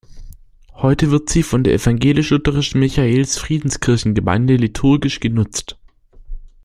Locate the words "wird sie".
1.11-1.43